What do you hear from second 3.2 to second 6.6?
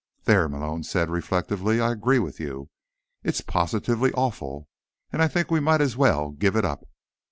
It's positively awful. And I think we might as well give